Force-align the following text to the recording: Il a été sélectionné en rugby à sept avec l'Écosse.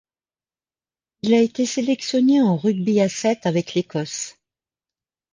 Il 1.21 1.35
a 1.35 1.43
été 1.43 1.67
sélectionné 1.67 2.41
en 2.41 2.57
rugby 2.57 2.99
à 3.01 3.07
sept 3.07 3.45
avec 3.45 3.75
l'Écosse. 3.75 4.35